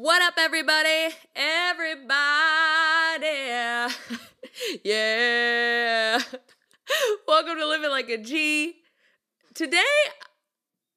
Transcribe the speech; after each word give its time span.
What 0.00 0.22
up, 0.22 0.34
everybody? 0.38 1.08
Everybody. 1.34 2.14
yeah. 4.84 6.20
Welcome 7.26 7.56
to 7.56 7.66
Living 7.66 7.90
Like 7.90 8.08
a 8.08 8.16
G. 8.18 8.76
Today, 9.54 9.82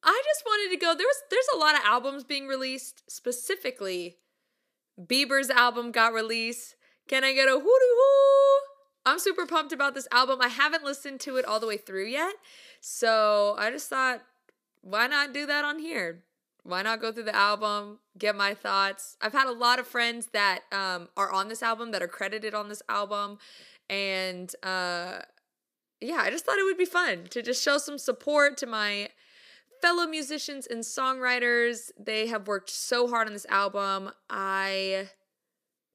I 0.04 0.22
just 0.24 0.44
wanted 0.46 0.70
to 0.70 0.80
go. 0.80 0.94
There 0.94 1.04
was 1.04 1.16
there's 1.30 1.48
a 1.52 1.58
lot 1.58 1.74
of 1.74 1.80
albums 1.84 2.22
being 2.22 2.46
released. 2.46 3.02
Specifically, 3.08 4.18
Bieber's 4.96 5.50
album 5.50 5.90
got 5.90 6.12
released. 6.12 6.76
Can 7.08 7.24
I 7.24 7.32
get 7.32 7.48
a 7.48 7.58
hoo 7.58 7.60
hoo? 7.60 8.60
I'm 9.04 9.18
super 9.18 9.46
pumped 9.46 9.72
about 9.72 9.94
this 9.94 10.06
album. 10.12 10.38
I 10.40 10.46
haven't 10.46 10.84
listened 10.84 11.18
to 11.22 11.38
it 11.38 11.44
all 11.44 11.58
the 11.58 11.66
way 11.66 11.76
through 11.76 12.06
yet. 12.06 12.34
So 12.80 13.56
I 13.58 13.72
just 13.72 13.90
thought, 13.90 14.22
why 14.80 15.08
not 15.08 15.34
do 15.34 15.44
that 15.46 15.64
on 15.64 15.80
here? 15.80 16.22
Why 16.64 16.82
not 16.82 17.00
go 17.00 17.10
through 17.10 17.24
the 17.24 17.34
album, 17.34 17.98
get 18.16 18.36
my 18.36 18.54
thoughts? 18.54 19.16
I've 19.20 19.32
had 19.32 19.48
a 19.48 19.52
lot 19.52 19.78
of 19.78 19.86
friends 19.86 20.28
that 20.32 20.60
um, 20.70 21.08
are 21.16 21.30
on 21.32 21.48
this 21.48 21.62
album 21.62 21.90
that 21.90 22.02
are 22.02 22.08
credited 22.08 22.54
on 22.54 22.68
this 22.68 22.82
album, 22.88 23.38
and 23.90 24.54
uh, 24.62 25.20
yeah, 26.00 26.20
I 26.20 26.30
just 26.30 26.44
thought 26.44 26.58
it 26.58 26.64
would 26.64 26.78
be 26.78 26.84
fun 26.84 27.24
to 27.30 27.42
just 27.42 27.62
show 27.62 27.78
some 27.78 27.98
support 27.98 28.56
to 28.58 28.66
my 28.66 29.08
fellow 29.80 30.06
musicians 30.06 30.66
and 30.66 30.82
songwriters. 30.82 31.90
They 31.98 32.28
have 32.28 32.46
worked 32.46 32.70
so 32.70 33.08
hard 33.08 33.26
on 33.26 33.32
this 33.32 33.46
album. 33.48 34.10
I 34.30 35.08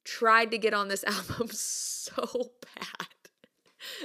tried 0.04 0.52
to 0.52 0.58
get 0.58 0.74
on 0.74 0.90
this 0.90 1.04
album 1.08 1.48
so 1.52 2.52
bad. 2.76 3.08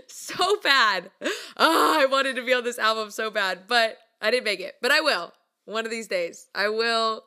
So 0.06 0.60
bad. 0.62 1.10
Oh, 1.56 1.98
I 2.00 2.06
wanted 2.06 2.36
to 2.36 2.44
be 2.44 2.54
on 2.54 2.62
this 2.62 2.78
album 2.78 3.10
so 3.10 3.30
bad, 3.30 3.66
but 3.66 3.98
I 4.20 4.30
didn't 4.30 4.44
make 4.44 4.60
it. 4.60 4.76
But 4.80 4.92
I 4.92 5.00
will. 5.00 5.32
One 5.64 5.84
of 5.84 5.90
these 5.90 6.08
days, 6.08 6.48
I 6.54 6.68
will 6.68 7.24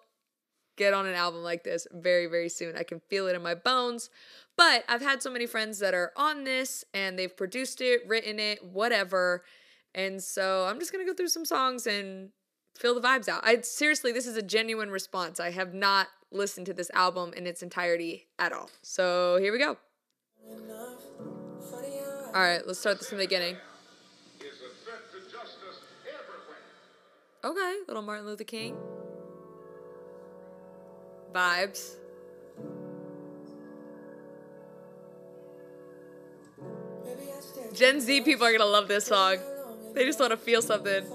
get 0.78 0.94
on 0.94 1.06
an 1.06 1.16
album 1.16 1.42
like 1.42 1.64
this 1.64 1.88
very, 1.92 2.28
very 2.28 2.50
soon. 2.50 2.76
I 2.76 2.84
can 2.84 3.00
feel 3.00 3.28
it 3.28 3.36
in 3.36 3.42
my 3.42 3.56
bones. 3.56 4.10
But 4.58 4.84
I've 4.88 5.02
had 5.02 5.22
so 5.22 5.30
many 5.30 5.46
friends 5.46 5.80
that 5.80 5.94
are 5.94 6.12
on 6.16 6.44
this 6.44 6.86
and 6.94 7.20
they've 7.20 7.36
produced 7.36 7.82
it, 7.82 8.08
written 8.08 8.40
it, 8.40 8.64
whatever. 8.64 9.44
And 9.94 10.22
so 10.22 10.66
I'm 10.66 10.80
just 10.80 10.92
going 10.92 11.06
to 11.06 11.12
go 11.12 11.16
through 11.16 11.30
some 11.30 11.46
songs 11.46 11.88
and 11.88 12.30
feel 12.78 12.94
the 12.94 13.02
vibes 13.02 13.28
out. 13.28 13.42
I 13.46 13.62
seriously, 13.62 14.12
this 14.12 14.28
is 14.28 14.38
a 14.38 14.42
genuine 14.42 14.90
response. 14.90 15.40
I 15.40 15.52
have 15.52 15.74
not 15.74 16.08
listened 16.32 16.66
to 16.68 16.74
this 16.74 16.92
album 16.94 17.34
in 17.36 17.48
its 17.48 17.64
entirety 17.64 18.28
at 18.40 18.52
all. 18.52 18.70
So 18.82 19.38
here 19.40 19.52
we 19.52 19.60
go. 19.60 19.78
All 22.34 22.42
right, 22.42 22.66
let's 22.68 22.80
start 22.80 23.00
this 23.00 23.10
from 23.10 23.18
the 23.18 23.24
beginning. 23.24 23.56
Okay, 27.46 27.76
little 27.88 28.02
Martin 28.02 28.26
Luther 28.26 28.44
King. 28.44 28.76
Vibes. 31.32 31.92
Gen 37.72 38.02
Z 38.02 38.22
people 38.22 38.48
are 38.48 38.52
gonna 38.52 38.66
love 38.66 38.88
this 38.88 39.06
song. 39.06 39.38
They 39.94 40.06
just 40.06 40.20
want 40.20 40.32
to 40.32 40.38
feel 40.38 40.64
something. 40.64 41.06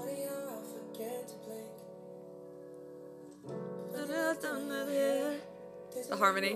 The 6.09 6.15
harmony. 6.17 6.55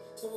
Love. 0.23 0.31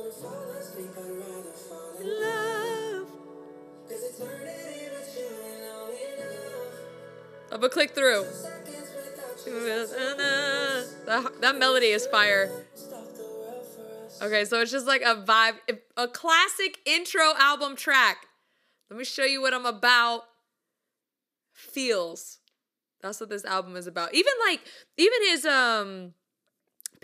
I'm 7.51 7.59
gonna 7.59 7.69
click 7.69 7.91
through. 7.91 8.25
That, 11.05 11.31
that 11.41 11.57
melody 11.57 11.87
is 11.87 12.07
fire. 12.07 12.49
Okay, 14.21 14.45
so 14.45 14.61
it's 14.61 14.71
just 14.71 14.87
like 14.87 15.03
a 15.03 15.15
vibe, 15.15 15.57
a 15.97 16.07
classic 16.07 16.79
intro 16.85 17.33
album 17.37 17.75
track. 17.75 18.25
Let 18.89 18.97
me 18.97 19.05
show 19.05 19.25
you 19.25 19.41
what 19.41 19.53
I'm 19.53 19.67
about. 19.67 20.23
Feels. 21.53 22.39
That's 23.01 23.19
what 23.19 23.29
this 23.29 23.45
album 23.45 23.75
is 23.75 23.85
about. 23.85 24.15
Even 24.15 24.33
like, 24.47 24.61
even 24.97 25.19
his 25.29 25.45
um 25.45 26.13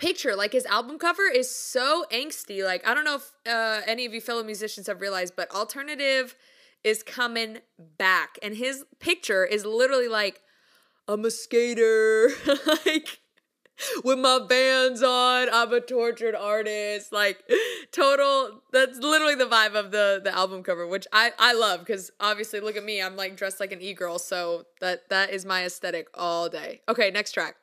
picture, 0.02 0.34
like 0.34 0.52
his 0.52 0.66
album 0.66 0.98
cover 0.98 1.22
is 1.22 1.48
so 1.48 2.04
angsty. 2.12 2.64
Like, 2.64 2.86
I 2.86 2.92
don't 2.92 3.04
know 3.04 3.16
if 3.16 3.32
uh, 3.46 3.80
any 3.86 4.04
of 4.04 4.12
you 4.12 4.20
fellow 4.20 4.42
musicians 4.42 4.88
have 4.88 5.00
realized, 5.00 5.34
but 5.36 5.50
alternative 5.54 6.34
is 6.82 7.02
coming 7.02 7.58
back. 7.98 8.38
And 8.42 8.56
his 8.56 8.84
picture 8.98 9.44
is 9.44 9.64
literally 9.64 10.08
like, 10.08 10.40
I'm 11.06 11.24
a 11.24 11.30
skater. 11.30 12.30
like, 12.84 13.20
with 14.04 14.18
my 14.18 14.38
bands 14.46 15.02
on. 15.02 15.48
I'm 15.52 15.72
a 15.72 15.80
tortured 15.80 16.34
artist. 16.34 17.12
Like 17.12 17.42
total 17.90 18.62
that's 18.72 18.98
literally 18.98 19.34
the 19.34 19.46
vibe 19.46 19.74
of 19.74 19.90
the 19.90 20.20
the 20.22 20.34
album 20.34 20.62
cover, 20.62 20.86
which 20.86 21.06
I 21.12 21.32
I 21.38 21.52
love 21.52 21.84
cuz 21.84 22.10
obviously 22.20 22.60
look 22.60 22.76
at 22.76 22.84
me, 22.84 23.02
I'm 23.02 23.16
like 23.16 23.36
dressed 23.36 23.60
like 23.60 23.72
an 23.72 23.80
e-girl, 23.80 24.18
so 24.18 24.66
that 24.80 25.08
that 25.08 25.30
is 25.30 25.44
my 25.44 25.64
aesthetic 25.64 26.08
all 26.14 26.48
day. 26.48 26.82
Okay, 26.88 27.10
next 27.10 27.32
track. 27.32 27.56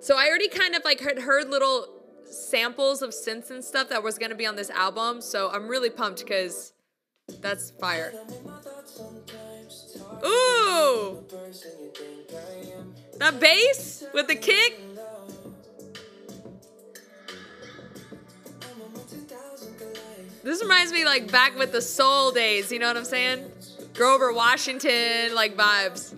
So 0.00 0.16
I 0.16 0.28
already 0.28 0.48
kind 0.48 0.74
of 0.74 0.84
like 0.84 1.00
heard, 1.00 1.18
heard 1.18 1.50
little 1.50 1.86
samples 2.24 3.02
of 3.02 3.10
synths 3.10 3.50
and 3.50 3.64
stuff 3.64 3.88
that 3.88 4.02
was 4.02 4.18
to 4.30 4.36
be 4.36 4.46
on 4.46 4.56
this 4.56 4.70
album, 4.70 5.20
so 5.20 5.50
I'm 5.50 5.68
really 5.68 5.90
pumped 5.90 6.26
cuz 6.26 6.72
that's 7.40 7.70
fire. 7.72 8.12
Ooh! 10.24 11.24
That 13.18 13.40
bass 13.40 14.04
with 14.14 14.28
the 14.28 14.36
kick? 14.36 14.80
This 20.42 20.62
reminds 20.62 20.92
me 20.92 21.04
like 21.04 21.30
back 21.30 21.58
with 21.58 21.72
the 21.72 21.82
soul 21.82 22.30
days, 22.30 22.70
you 22.72 22.78
know 22.78 22.86
what 22.86 22.96
I'm 22.96 23.04
saying? 23.04 23.50
Grover 23.94 24.32
Washington 24.32 25.34
like 25.34 25.56
vibes. 25.56 26.14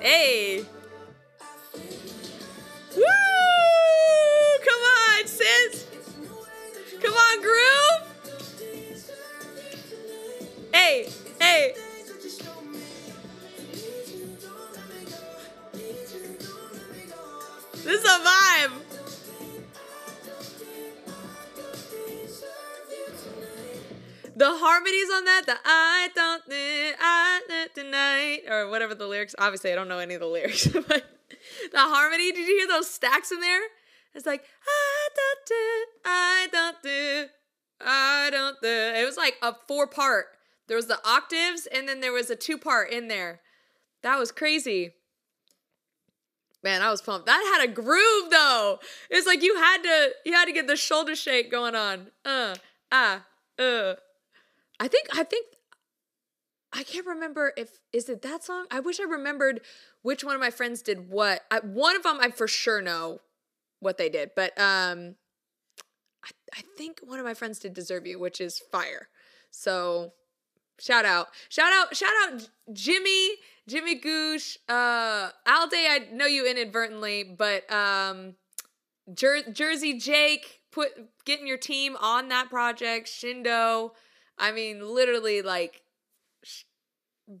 Hey. 0.00 0.64
Woo! 2.96 3.04
Come 4.64 4.80
on, 4.80 5.26
sis. 5.26 5.86
Come 7.02 7.12
on, 7.12 7.42
groove. 7.42 8.00
Hey, 10.72 11.10
hey. 11.38 11.74
This 17.74 18.02
is 18.02 18.04
a 18.04 18.18
vibe. 18.24 18.79
Harmonies 24.60 25.10
on 25.14 25.24
that, 25.24 25.46
the 25.46 25.56
I 25.64 26.08
don't 26.14 26.44
think 26.44 26.96
I 27.00 27.68
tonight, 27.74 28.42
or 28.48 28.68
whatever 28.68 28.94
the 28.94 29.06
lyrics. 29.06 29.34
Obviously, 29.38 29.72
I 29.72 29.74
don't 29.74 29.88
know 29.88 29.98
any 29.98 30.14
of 30.14 30.20
the 30.20 30.26
lyrics, 30.26 30.66
but 30.88 31.04
the 31.72 31.78
harmony. 31.78 32.32
Did 32.32 32.46
you 32.46 32.58
hear 32.58 32.68
those 32.68 32.90
stacks 32.90 33.32
in 33.32 33.40
there? 33.40 33.62
It's 34.14 34.26
like 34.26 34.42
I 34.42 35.08
don't 35.16 35.46
do, 35.46 35.86
I 36.04 36.48
don't 36.52 36.82
do, 36.82 37.26
I 37.80 38.28
don't 38.30 38.60
do. 38.60 39.00
It 39.00 39.04
was 39.04 39.16
like 39.16 39.36
a 39.42 39.54
four 39.66 39.86
part. 39.86 40.26
There 40.68 40.76
was 40.76 40.86
the 40.86 41.00
octaves, 41.04 41.66
and 41.72 41.88
then 41.88 42.00
there 42.00 42.12
was 42.12 42.30
a 42.30 42.36
two 42.36 42.58
part 42.58 42.90
in 42.90 43.08
there. 43.08 43.40
That 44.02 44.18
was 44.18 44.32
crazy. 44.32 44.94
Man, 46.62 46.82
I 46.82 46.90
was 46.90 47.00
pumped. 47.00 47.26
That 47.26 47.56
had 47.56 47.68
a 47.68 47.72
groove 47.72 48.30
though. 48.30 48.80
It's 49.08 49.26
like 49.26 49.42
you 49.42 49.56
had 49.56 49.82
to 49.82 50.10
you 50.26 50.32
had 50.32 50.44
to 50.44 50.52
get 50.52 50.66
the 50.66 50.76
shoulder 50.76 51.16
shake 51.16 51.50
going 51.50 51.74
on. 51.74 52.08
Uh 52.24 52.54
ah 52.92 53.24
uh. 53.58 53.94
I 54.80 54.88
think 54.88 55.08
I 55.12 55.22
think 55.22 55.46
I 56.72 56.82
can't 56.82 57.06
remember 57.06 57.52
if 57.56 57.78
is 57.92 58.08
it 58.08 58.22
that 58.22 58.42
song. 58.42 58.66
I 58.70 58.80
wish 58.80 58.98
I 58.98 59.04
remembered 59.04 59.60
which 60.02 60.24
one 60.24 60.34
of 60.34 60.40
my 60.40 60.50
friends 60.50 60.80
did 60.82 61.10
what. 61.10 61.42
I, 61.50 61.60
one 61.60 61.94
of 61.94 62.02
them 62.02 62.18
I 62.20 62.30
for 62.30 62.48
sure 62.48 62.80
know 62.80 63.20
what 63.80 63.98
they 63.98 64.08
did, 64.08 64.30
but 64.34 64.58
um, 64.58 65.16
I, 66.24 66.30
I 66.54 66.62
think 66.78 67.00
one 67.02 67.18
of 67.18 67.26
my 67.26 67.34
friends 67.34 67.58
did 67.58 67.74
"Deserve 67.74 68.06
You," 68.06 68.18
which 68.18 68.40
is 68.40 68.58
fire. 68.58 69.08
So 69.50 70.12
shout 70.78 71.04
out, 71.04 71.28
shout 71.50 71.72
out, 71.72 71.94
shout 71.94 72.12
out, 72.24 72.48
Jimmy, 72.72 73.32
Jimmy 73.68 74.00
Goosh, 74.00 74.56
uh, 74.66 75.30
Alday. 75.46 75.86
I 75.90 76.08
know 76.10 76.26
you 76.26 76.46
inadvertently, 76.46 77.24
but 77.36 77.70
um, 77.70 78.36
Jer- 79.12 79.50
Jersey 79.52 79.98
Jake 79.98 80.60
put 80.72 80.90
getting 81.26 81.46
your 81.46 81.58
team 81.58 81.96
on 82.00 82.28
that 82.28 82.48
project. 82.48 83.08
Shndo. 83.08 83.90
I 84.40 84.52
mean, 84.52 84.82
literally, 84.82 85.42
like 85.42 85.82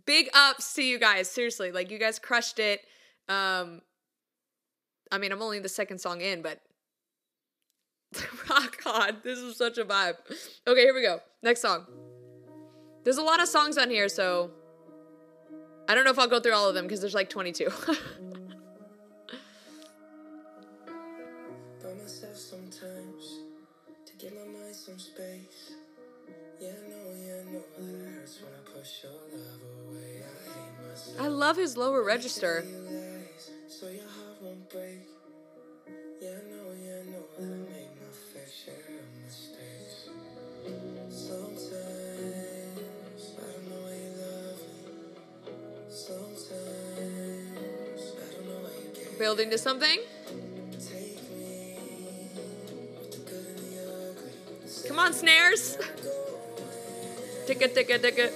big 0.04 0.28
ups 0.34 0.74
to 0.74 0.82
you 0.82 0.98
guys. 0.98 1.28
Seriously, 1.30 1.72
like 1.72 1.90
you 1.90 1.98
guys 1.98 2.18
crushed 2.18 2.58
it. 2.58 2.82
Um, 3.28 3.80
I 5.10 5.18
mean, 5.18 5.32
I'm 5.32 5.42
only 5.42 5.58
the 5.58 5.68
second 5.68 5.98
song 5.98 6.20
in, 6.20 6.42
but 6.42 6.60
rock 8.50 8.76
on. 8.86 9.16
This 9.24 9.38
is 9.38 9.56
such 9.56 9.78
a 9.78 9.84
vibe. 9.84 10.16
Okay, 10.66 10.82
here 10.82 10.94
we 10.94 11.02
go. 11.02 11.20
Next 11.42 11.62
song. 11.62 11.86
There's 13.02 13.18
a 13.18 13.22
lot 13.22 13.40
of 13.40 13.48
songs 13.48 13.78
on 13.78 13.88
here, 13.88 14.10
so 14.10 14.50
I 15.88 15.94
don't 15.94 16.04
know 16.04 16.10
if 16.10 16.18
I'll 16.18 16.28
go 16.28 16.38
through 16.38 16.52
all 16.52 16.68
of 16.68 16.74
them 16.74 16.84
because 16.84 17.00
there's 17.00 17.14
like 17.14 17.30
22. 17.30 17.70
I 31.18 31.28
love 31.28 31.56
his 31.56 31.76
lower 31.76 32.02
register. 32.02 32.64
So 33.68 33.88
you 33.88 34.00
have 34.00 34.42
no 34.42 34.52
break. 34.70 35.00
You 36.20 36.28
know 36.28 36.72
you 36.72 37.04
know. 37.10 37.24
That 37.38 37.44
I 37.44 37.56
make 37.72 37.94
my 38.00 38.12
fresh 38.32 38.68
mistakes. 39.26 40.10
Sometimes 41.10 41.62
sadness 41.62 43.34
and 43.38 43.70
loneliness 43.70 44.60
Sometimes 45.88 46.44
sadness 46.46 48.12
and 48.22 48.48
loneliness 48.48 49.18
Building 49.18 49.50
to 49.50 49.58
something? 49.58 50.00
Tick 57.60 57.72
it, 57.72 57.74
tick 57.74 57.90
it, 57.90 58.00
tick 58.00 58.18
it. 58.18 58.32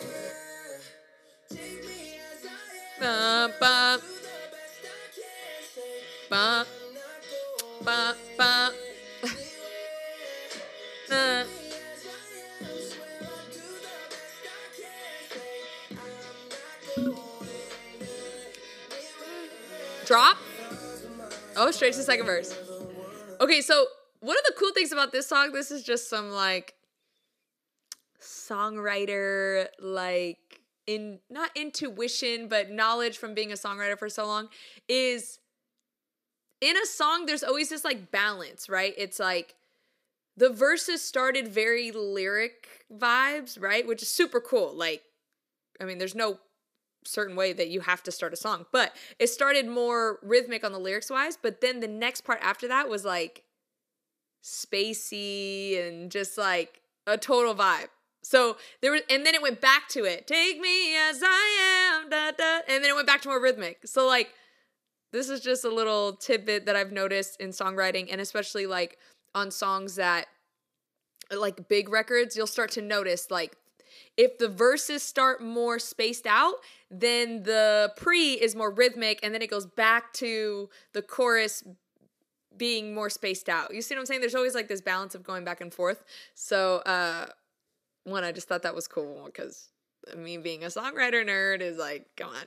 Ba, 3.00 3.50
ba. 3.59 3.99
Ba. 6.29 6.67
Ba, 7.82 8.15
ba. 8.37 8.71
uh. 11.11 11.44
Drop? 20.05 20.37
Oh, 21.56 21.70
straight 21.70 21.93
to 21.93 21.99
the 21.99 22.05
second 22.05 22.27
verse. 22.27 22.55
Okay, 23.41 23.62
so 23.62 23.87
one 24.20 24.37
of 24.37 24.44
the 24.44 24.53
cool 24.59 24.73
things 24.75 24.93
about 24.93 25.12
this 25.12 25.27
song, 25.27 25.53
this 25.53 25.70
is 25.70 25.82
just 25.82 26.11
some 26.11 26.31
like 26.31 26.75
songwriter, 28.25 29.67
like 29.79 30.61
in 30.87 31.21
not 31.31 31.50
intuition, 31.55 32.49
but 32.49 32.71
knowledge 32.71 33.19
from 33.19 33.35
being 33.35 33.53
a 33.53 33.56
songwriter 33.56 33.99
for 33.99 34.09
so 34.09 34.26
long, 34.26 34.49
is 34.88 35.38
in 36.61 36.76
a 36.76 36.87
song, 36.87 37.26
there's 37.26 37.43
always 37.43 37.69
this 37.69 37.85
like 37.85 38.11
balance, 38.11 38.69
right? 38.69 38.94
It's 38.97 39.19
like 39.19 39.55
the 40.37 40.50
verses 40.50 41.03
started 41.03 41.49
very 41.49 41.93
lyric 41.93 42.85
vibes, 42.93 43.61
right? 43.61 43.87
Which 43.87 44.03
is 44.03 44.09
super 44.09 44.41
cool. 44.41 44.75
Like, 44.75 45.03
I 45.81 45.85
mean, 45.85 45.99
there's 45.99 46.15
no 46.15 46.38
certain 47.05 47.37
way 47.37 47.53
that 47.53 47.69
you 47.69 47.81
have 47.81 48.03
to 48.03 48.11
start 48.11 48.32
a 48.32 48.37
song, 48.37 48.65
but 48.73 48.97
it 49.19 49.29
started 49.29 49.69
more 49.69 50.19
rhythmic 50.23 50.65
on 50.65 50.73
the 50.73 50.79
lyrics 50.79 51.11
wise. 51.11 51.38
But 51.41 51.61
then 51.61 51.81
the 51.81 51.88
next 51.88 52.23
part 52.23 52.38
after 52.43 52.67
that 52.69 52.88
was 52.88 53.05
like 53.05 53.43
spacey 54.43 55.87
and 55.87 56.11
just 56.11 56.38
like 56.38 56.81
a 57.06 57.19
total 57.19 57.55
vibe. 57.55 57.88
So 58.25 58.56
there 58.81 58.91
was, 58.91 59.03
and 59.11 59.25
then 59.25 59.35
it 59.35 59.43
went 59.43 59.61
back 59.61 59.88
to 59.91 60.05
it. 60.05 60.26
Take 60.26 60.59
me 60.59 60.97
as 60.97 61.23
I 61.23 62.00
am, 62.03 62.09
da, 62.09 62.31
da, 62.31 62.61
and 62.69 62.82
then 62.82 62.91
it 62.91 62.94
went 62.94 63.06
back 63.06 63.23
to 63.23 63.29
more 63.29 63.41
rhythmic. 63.41 63.81
So 63.85 64.06
like, 64.06 64.32
this 65.12 65.29
is 65.29 65.41
just 65.41 65.65
a 65.65 65.69
little 65.69 66.15
tidbit 66.15 66.67
that 66.67 66.75
I've 66.75 66.91
noticed 66.91 67.41
in 67.41 67.50
songwriting, 67.50 68.09
and 68.11 68.21
especially 68.21 68.67
like 68.67 68.99
on 69.35 69.50
songs 69.50 69.97
that, 69.97 70.26
like 71.31 71.69
big 71.69 71.88
records, 71.88 72.37
you'll 72.37 72.47
start 72.47 72.71
to 72.73 72.82
notice 72.82 73.31
like 73.31 73.56
if 74.17 74.38
the 74.38 74.49
verses 74.49 75.03
start 75.03 75.43
more 75.43 75.79
spaced 75.79 76.27
out, 76.27 76.55
then 76.91 77.43
the 77.43 77.93
pre 77.97 78.32
is 78.32 78.55
more 78.56 78.70
rhythmic, 78.70 79.20
and 79.23 79.35
then 79.35 79.43
it 79.43 79.50
goes 79.50 79.67
back 79.67 80.12
to 80.15 80.69
the 80.93 81.03
chorus 81.03 81.62
being 82.56 82.94
more 82.94 83.11
spaced 83.11 83.49
out. 83.49 83.75
You 83.75 83.82
see 83.82 83.94
what 83.94 84.00
I'm 84.00 84.06
saying? 84.06 84.20
There's 84.20 84.35
always 84.35 84.55
like 84.55 84.69
this 84.69 84.81
balance 84.81 85.15
of 85.15 85.25
going 85.25 85.44
back 85.44 85.61
and 85.61 85.75
forth. 85.75 86.05
So, 86.35 86.77
uh, 86.87 87.27
one, 88.05 88.25
I 88.25 88.33
just 88.33 88.49
thought 88.49 88.62
that 88.62 88.75
was 88.75 88.87
cool 88.87 89.25
because 89.27 89.69
me 90.17 90.37
being 90.37 90.65
a 90.65 90.69
songwriter 90.69 91.27
nerd 91.27 91.61
is 91.61 91.79
like, 91.79 92.06
come 92.17 92.31
on. 92.31 92.45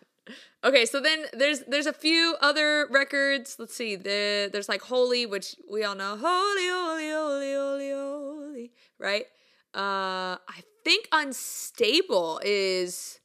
Okay, 0.63 0.85
so 0.85 0.99
then 0.99 1.25
there's 1.33 1.61
there's 1.61 1.85
a 1.85 1.93
few 1.93 2.35
other 2.41 2.87
records. 2.91 3.55
Let's 3.59 3.73
see. 3.73 3.95
The 3.95 4.49
there's 4.51 4.67
like 4.67 4.81
Holy, 4.81 5.25
which 5.25 5.55
we 5.71 5.83
all 5.83 5.95
know. 5.95 6.17
Holy, 6.19 6.67
holy, 6.67 7.09
holy, 7.09 7.53
holy, 7.53 7.91
holy. 7.91 8.71
Right? 8.99 9.25
Uh 9.73 10.35
I 10.35 10.63
think 10.83 11.07
Unstable 11.11 12.41
is 12.43 13.19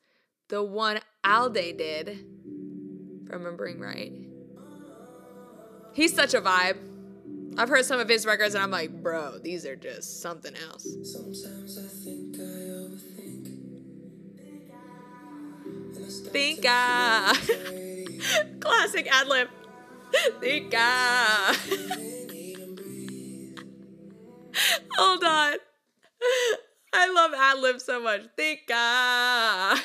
the 0.49 0.63
one 0.63 1.01
Alde 1.25 1.55
did. 1.55 2.09
If 2.09 3.33
I'm 3.33 3.43
remembering 3.43 3.81
right. 3.81 4.13
He's 5.93 6.15
such 6.15 6.35
a 6.35 6.41
vibe. 6.41 6.79
I've 7.59 7.69
heard 7.69 7.85
some 7.85 8.01
of 8.01 8.09
his 8.09 8.25
records 8.25 8.55
and 8.55 8.63
I'm 8.63 8.71
like, 8.71 9.03
bro, 9.03 9.39
these 9.39 9.67
are 9.67 9.77
just 9.77 10.23
something 10.23 10.55
else. 10.57 10.87
Think 16.31 16.65
I. 16.69 17.37
Classic 18.61 19.07
ad 19.11 19.29
lib. 19.29 19.49
Think 20.41 20.75
I. 20.77 21.57
Hold 24.97 25.25
on. 25.25 25.55
I 26.93 27.11
love 27.11 27.33
ad 27.35 27.59
lib 27.61 27.81
so 27.81 28.01
much. 28.01 28.23
Think 28.37 28.61
ah, 28.71 29.83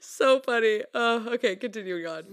so 0.00 0.40
funny. 0.40 0.82
Uh, 0.94 1.20
okay, 1.34 1.56
continuing 1.56 2.06
on. 2.06 2.24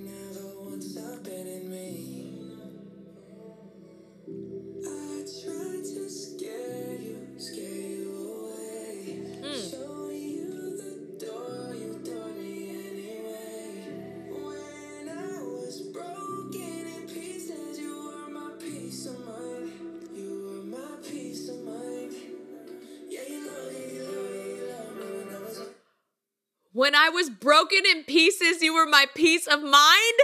When 26.77 26.93
I 26.93 27.09
was 27.09 27.31
broken 27.31 27.87
in 27.89 28.03
pieces, 28.03 28.61
you 28.61 28.75
were 28.75 28.85
my 28.85 29.07
peace 29.15 29.47
of 29.47 29.63
mind? 29.63 30.19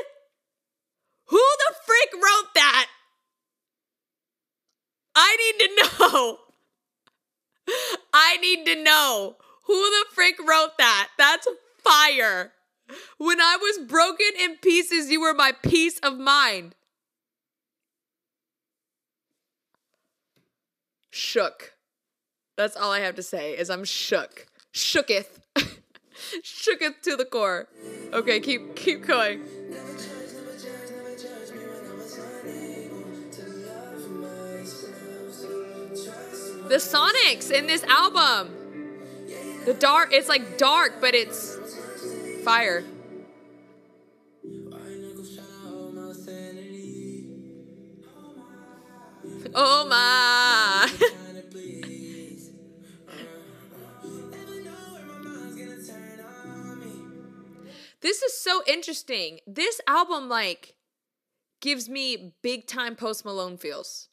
Who 1.30 1.40
the 1.40 1.76
frick 1.84 2.14
wrote 2.14 2.54
that? 2.54 2.86
I 5.16 5.36
need 5.36 5.66
to 5.66 6.00
know. 6.00 6.38
I 8.14 8.38
need 8.38 8.68
to 8.68 8.84
know. 8.84 9.38
Who 9.64 9.74
the 9.74 10.06
frick 10.14 10.36
wrote 10.48 10.78
that? 10.78 11.10
That's 11.18 11.48
fire. 11.84 12.52
When 13.18 13.42
I 13.42 13.58
was 13.60 13.88
broken 13.88 14.30
in 14.40 14.58
pieces, 14.58 15.10
you 15.10 15.22
were 15.22 15.34
my 15.34 15.54
peace 15.64 15.98
of 16.04 16.20
mind. 16.20 16.76
Shook. 21.10 21.74
That's 22.58 22.78
all 22.78 22.92
I 22.92 23.00
have 23.00 23.16
to 23.16 23.24
say 23.24 23.58
is 23.58 23.72
I'm 23.72 23.86
shook. 23.86 24.46
Shooketh. 24.72 25.40
Shooketh 26.42 27.02
to 27.04 27.16
the 27.16 27.26
core. 27.26 27.68
Okay, 28.14 28.40
keep 28.40 28.76
keep 28.76 29.06
going. 29.06 29.44
the 36.68 36.80
Sonics 36.80 37.52
in 37.52 37.68
this 37.68 37.84
album. 37.84 38.50
The 39.66 39.74
dark, 39.76 40.12
it's 40.12 40.28
like 40.28 40.58
dark, 40.58 41.00
but 41.00 41.14
it's 41.14 41.58
fire. 42.44 42.84
Oh 49.56 49.86
my. 49.88 50.33
This 58.04 58.22
is 58.22 58.38
so 58.38 58.62
interesting. 58.68 59.40
This 59.48 59.82
album, 59.88 60.30
like, 60.30 60.76
gives 61.62 61.90
me 61.90 62.36
big 62.44 62.68
time 62.68 62.96
Post 62.96 63.26
Malone 63.26 63.58
feels. 63.58 64.10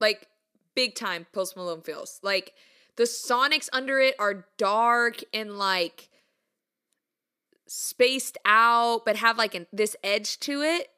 Like, 0.00 0.26
big 0.74 0.94
time 0.94 1.26
Post 1.32 1.54
Malone 1.54 1.82
feels. 1.82 2.18
Like, 2.22 2.54
the 2.96 3.04
sonics 3.04 3.68
under 3.72 4.00
it 4.00 4.16
are 4.18 4.46
dark 4.56 5.20
and, 5.32 5.58
like, 5.58 6.08
spaced 7.66 8.38
out, 8.46 9.04
but 9.04 9.16
have, 9.16 9.36
like, 9.36 9.54
an, 9.54 9.66
this 9.72 9.94
edge 10.02 10.40
to 10.40 10.62
it. 10.62 10.88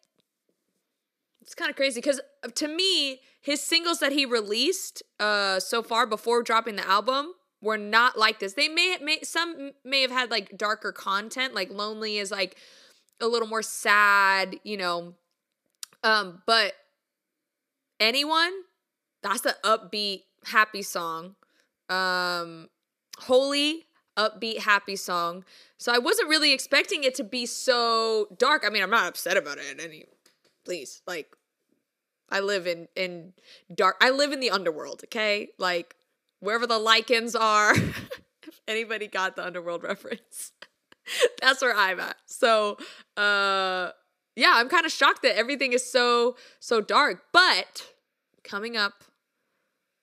It's 1.42 1.54
kind 1.56 1.68
of 1.68 1.74
crazy 1.74 2.00
because 2.00 2.20
uh, 2.44 2.48
to 2.54 2.68
me, 2.68 3.22
his 3.40 3.60
singles 3.60 3.98
that 3.98 4.12
he 4.12 4.24
released 4.24 5.02
uh 5.18 5.58
so 5.58 5.82
far 5.82 6.06
before 6.06 6.44
dropping 6.44 6.76
the 6.76 6.86
album 6.86 7.32
were 7.60 7.78
not 7.78 8.18
like 8.18 8.38
this. 8.38 8.54
They 8.54 8.68
may, 8.68 8.96
may 9.02 9.20
some 9.22 9.72
may 9.84 10.02
have 10.02 10.10
had 10.10 10.30
like 10.30 10.56
darker 10.56 10.92
content, 10.92 11.54
like 11.54 11.70
Lonely 11.70 12.18
is 12.18 12.30
like 12.30 12.56
a 13.20 13.26
little 13.26 13.48
more 13.48 13.62
sad, 13.62 14.56
you 14.64 14.76
know. 14.76 15.14
Um, 16.02 16.42
but 16.46 16.72
anyone, 17.98 18.52
that's 19.22 19.42
the 19.42 19.56
upbeat, 19.64 20.22
happy 20.46 20.82
song. 20.82 21.36
Um, 21.88 22.68
Holy, 23.18 23.86
upbeat, 24.16 24.60
happy 24.60 24.96
song. 24.96 25.44
So 25.78 25.92
I 25.92 25.98
wasn't 25.98 26.28
really 26.28 26.52
expecting 26.52 27.04
it 27.04 27.14
to 27.16 27.24
be 27.24 27.46
so 27.46 28.28
dark. 28.38 28.64
I 28.66 28.70
mean, 28.70 28.82
I'm 28.82 28.90
not 28.90 29.08
upset 29.08 29.36
about 29.36 29.58
it 29.58 29.80
any 29.82 30.04
please. 30.64 31.02
Like 31.06 31.34
I 32.30 32.40
live 32.40 32.66
in 32.66 32.88
in 32.96 33.32
dark 33.74 33.96
I 34.00 34.10
live 34.10 34.32
in 34.32 34.40
the 34.40 34.50
underworld, 34.50 35.02
okay? 35.04 35.48
Like 35.58 35.96
wherever 36.40 36.66
the 36.66 36.78
lichens 36.78 37.34
are. 37.34 37.74
if 38.42 38.60
anybody 38.66 39.06
got 39.06 39.36
the 39.36 39.44
underworld 39.44 39.82
reference. 39.82 40.52
that's 41.40 41.62
where 41.62 41.74
I'm 41.74 42.00
at. 42.00 42.16
So, 42.26 42.76
uh 43.16 43.90
yeah, 44.36 44.52
I'm 44.54 44.68
kind 44.68 44.86
of 44.86 44.92
shocked 44.92 45.22
that 45.22 45.36
everything 45.36 45.72
is 45.72 45.90
so 45.90 46.36
so 46.60 46.80
dark, 46.80 47.24
but 47.32 47.88
coming 48.44 48.76
up 48.76 49.04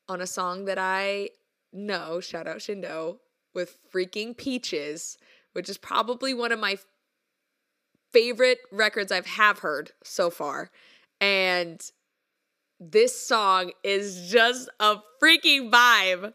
on 0.07 0.21
a 0.21 0.27
song 0.27 0.65
that 0.65 0.77
I 0.77 1.29
know, 1.73 2.19
shout 2.19 2.47
out 2.47 2.57
Shndo, 2.57 3.17
with 3.53 3.77
freaking 3.93 4.37
Peaches, 4.37 5.17
which 5.53 5.69
is 5.69 5.77
probably 5.77 6.33
one 6.33 6.51
of 6.51 6.59
my 6.59 6.77
favorite 8.13 8.59
records 8.71 9.11
I've 9.11 9.25
have 9.25 9.59
heard 9.59 9.91
so 10.03 10.29
far. 10.29 10.71
And 11.19 11.81
this 12.79 13.19
song 13.27 13.71
is 13.83 14.29
just 14.31 14.69
a 14.79 14.97
freaking 15.21 15.71
vibe. 15.71 16.33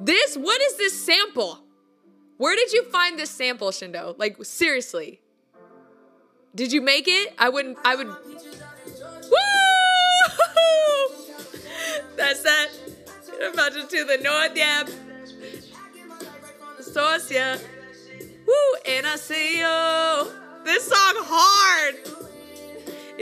This, 0.00 0.36
what 0.36 0.60
is 0.62 0.76
this 0.76 1.00
sample? 1.04 1.60
Where 2.38 2.56
did 2.56 2.72
you 2.72 2.84
find 2.84 3.18
this 3.18 3.30
sample, 3.30 3.68
Shndo? 3.68 4.18
Like, 4.18 4.42
seriously. 4.44 5.20
Did 6.54 6.72
you 6.72 6.80
make 6.80 7.06
it? 7.06 7.34
I 7.38 7.50
wouldn't, 7.50 7.78
I 7.84 7.96
would. 7.96 8.08
Woo! 8.08 8.14
That's 12.16 12.42
that. 12.42 12.68
Imagine 13.52 13.86
to 13.88 14.04
the 14.04 14.18
north, 14.22 14.52
yeah. 14.56 14.84
Source, 16.80 17.30
yeah. 17.30 17.58
Woo! 18.46 18.54
And 18.88 19.06
I 19.06 19.16
say, 19.16 19.60
yo, 19.60 20.32
this 20.64 20.88
song 20.88 21.14
hard. 21.18 22.19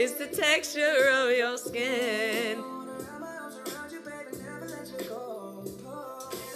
It's 0.01 0.13
the 0.13 0.27
texture 0.27 1.09
of 1.11 1.37
your 1.37 1.57
skin. 1.57 2.63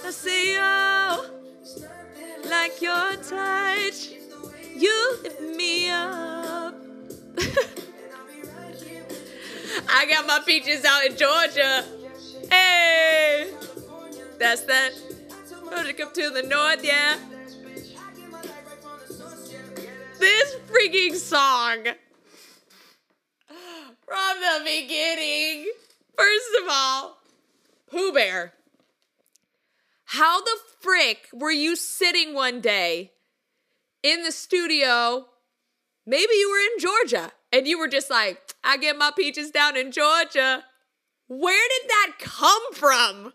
I 0.05 0.12
see 0.12 0.53
you 0.53 0.62
like 2.50 2.81
your 2.81 3.17
touch, 3.17 4.12
you 4.73 5.17
lift 5.23 5.41
me 5.41 5.89
up. 5.89 6.73
I 9.89 10.05
got 10.05 10.25
my 10.25 10.39
peaches 10.45 10.85
out 10.85 11.05
in 11.05 11.17
Georgia. 11.17 11.83
Hey, 12.50 13.51
that's 14.39 14.62
that. 14.62 14.93
Project 15.67 16.00
up 16.00 16.13
to 16.13 16.29
the 16.29 16.43
north, 16.43 16.81
yeah. 16.81 17.17
This 20.17 20.55
freaking 20.71 21.15
song 21.15 21.88
beginning. 24.63 25.72
First 26.17 26.50
of 26.62 26.67
all, 26.70 27.17
Poo 27.89 28.12
Bear. 28.12 28.53
How 30.05 30.41
the 30.41 30.58
frick 30.79 31.27
were 31.34 31.51
you 31.51 31.75
sitting 31.75 32.34
one 32.34 32.62
day 32.62 33.12
in 34.03 34.24
the 34.24 34.32
studio? 34.32 35.25
Maybe 36.05 36.34
you 36.34 36.50
were 36.51 36.60
in 36.60 36.79
Georgia 36.79 37.32
and 37.51 37.67
you 37.67 37.79
were 37.79 37.88
just 37.88 38.10
like, 38.10 38.39
I 38.63 38.77
get 38.77 38.98
my 38.98 39.12
peaches 39.15 39.51
down 39.51 39.77
in 39.77 39.91
Georgia. 39.91 40.63
Where 41.27 41.70
did 41.70 41.89
that 41.89 42.13
come 42.20 42.74
from? 42.74 43.34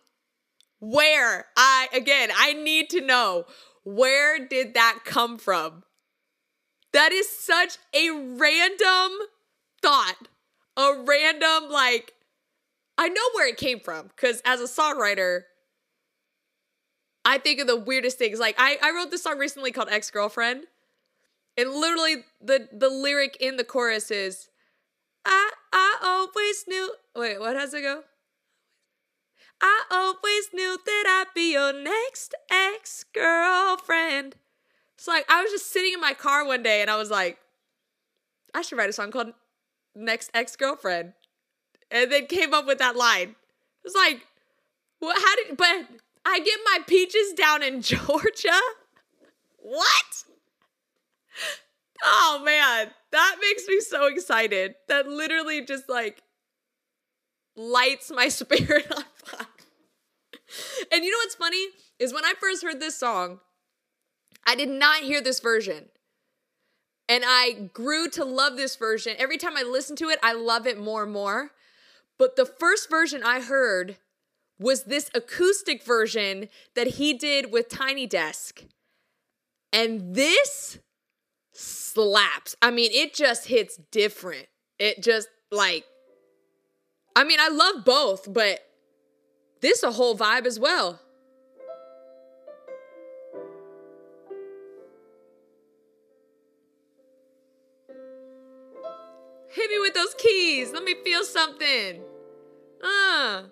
Where? 0.80 1.46
I, 1.56 1.88
again, 1.92 2.30
I 2.36 2.52
need 2.52 2.90
to 2.90 3.00
know. 3.00 3.46
Where 3.84 4.38
did 4.46 4.74
that 4.74 5.00
come 5.04 5.38
from? 5.38 5.82
That 6.92 7.12
is 7.12 7.28
such 7.28 7.78
a 7.94 8.10
random 8.10 9.18
thought. 9.82 10.28
A 10.78 10.94
random, 11.04 11.70
like, 11.70 12.14
I 12.96 13.08
know 13.08 13.22
where 13.34 13.48
it 13.48 13.58
came 13.58 13.80
from 13.80 14.06
because 14.08 14.40
as 14.44 14.60
a 14.60 14.64
songwriter, 14.64 15.42
I 17.24 17.36
think 17.38 17.60
of 17.60 17.66
the 17.66 17.76
weirdest 17.78 18.16
things. 18.16 18.38
Like, 18.38 18.54
I, 18.58 18.78
I 18.82 18.92
wrote 18.92 19.10
this 19.10 19.24
song 19.24 19.38
recently 19.38 19.72
called 19.72 19.88
Ex 19.90 20.10
Girlfriend. 20.10 20.64
And 21.56 21.70
literally, 21.72 22.24
the, 22.40 22.68
the 22.72 22.88
lyric 22.88 23.36
in 23.40 23.56
the 23.56 23.64
chorus 23.64 24.10
is, 24.10 24.48
I, 25.26 25.50
I 25.72 25.98
always 26.02 26.64
knew. 26.66 26.94
Wait, 27.14 27.38
what 27.40 27.56
has 27.56 27.74
it 27.74 27.82
go? 27.82 28.04
I 29.60 29.84
always 29.90 30.50
knew 30.52 30.78
that 30.84 31.04
I'd 31.06 31.34
be 31.34 31.52
your 31.52 31.72
next 31.72 32.34
ex 32.50 33.04
girlfriend. 33.12 34.36
So 34.96 35.10
like 35.12 35.24
I 35.28 35.42
was 35.42 35.50
just 35.50 35.70
sitting 35.72 35.94
in 35.94 36.00
my 36.00 36.14
car 36.14 36.46
one 36.46 36.62
day 36.62 36.80
and 36.80 36.90
I 36.90 36.96
was 36.96 37.10
like, 37.10 37.38
I 38.54 38.62
should 38.62 38.78
write 38.78 38.88
a 38.88 38.92
song 38.92 39.10
called 39.10 39.32
Next 39.98 40.30
Ex 40.32 40.56
Girlfriend. 40.56 41.12
And 41.90 42.12
then 42.12 42.26
came 42.26 42.52
up 42.54 42.66
with 42.66 42.78
that 42.78 42.96
line. 42.96 43.30
It 43.30 43.84
was 43.84 43.94
like, 43.94 44.26
what 45.00 45.16
how 45.20 45.36
did 45.36 45.56
but 45.56 46.00
I 46.24 46.40
get 46.40 46.58
my 46.64 46.78
peaches 46.86 47.32
down 47.32 47.62
in 47.62 47.82
Georgia? 47.82 48.60
What? 49.58 50.24
Oh 52.02 52.42
man, 52.44 52.90
that 53.12 53.36
makes 53.40 53.66
me 53.66 53.80
so 53.80 54.06
excited. 54.06 54.74
That 54.88 55.08
literally 55.08 55.64
just 55.64 55.88
like 55.88 56.22
lights 57.56 58.10
my 58.10 58.28
spirit 58.28 58.90
on 58.94 59.04
fire. 59.14 59.46
And 60.92 61.04
you 61.04 61.10
know 61.10 61.18
what's 61.18 61.34
funny? 61.34 61.66
Is 61.98 62.14
when 62.14 62.24
I 62.24 62.34
first 62.40 62.62
heard 62.62 62.80
this 62.80 62.98
song, 62.98 63.40
I 64.46 64.54
did 64.54 64.68
not 64.68 65.02
hear 65.02 65.20
this 65.20 65.40
version. 65.40 65.88
And 67.08 67.24
I 67.26 67.70
grew 67.72 68.08
to 68.10 68.24
love 68.24 68.56
this 68.56 68.76
version. 68.76 69.14
Every 69.18 69.38
time 69.38 69.56
I 69.56 69.62
listen 69.62 69.96
to 69.96 70.08
it, 70.08 70.18
I 70.22 70.34
love 70.34 70.66
it 70.66 70.78
more 70.78 71.04
and 71.04 71.12
more. 71.12 71.52
But 72.18 72.36
the 72.36 72.44
first 72.44 72.90
version 72.90 73.22
I 73.22 73.40
heard 73.40 73.96
was 74.58 74.84
this 74.84 75.10
acoustic 75.14 75.82
version 75.82 76.48
that 76.74 76.86
he 76.86 77.14
did 77.14 77.52
with 77.52 77.68
Tiny 77.68 78.06
Desk. 78.06 78.64
And 79.72 80.14
this 80.14 80.78
slaps. 81.52 82.56
I 82.60 82.70
mean, 82.70 82.90
it 82.92 83.14
just 83.14 83.46
hits 83.46 83.78
different. 83.90 84.46
It 84.78 85.02
just 85.02 85.28
like 85.50 85.84
I 87.18 87.24
mean, 87.24 87.40
I 87.40 87.48
love 87.48 87.84
both, 87.84 88.32
but 88.32 88.60
this 89.60 89.82
a 89.82 89.90
whole 89.90 90.16
vibe 90.16 90.46
as 90.46 90.60
well. 90.60 91.00
Hit 99.50 99.70
me 99.70 99.78
with 99.80 99.94
those 99.94 100.14
keys. 100.14 100.72
Let 100.72 100.84
me 100.84 100.94
feel 101.04 101.24
something. 101.24 102.02
Uh. 102.82 103.44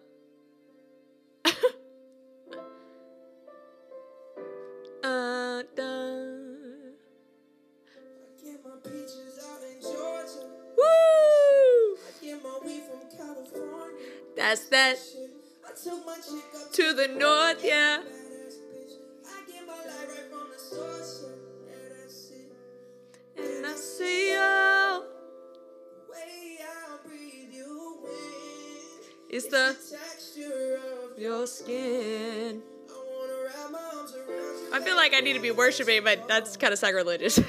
I 34.76 34.80
feel 34.80 34.94
like 34.94 35.14
I 35.14 35.20
need 35.20 35.32
to 35.32 35.40
be 35.40 35.52
worshiping, 35.52 36.04
but 36.04 36.28
that's 36.28 36.58
kind 36.58 36.70
of 36.70 36.78
sacrilegious. 36.78 37.38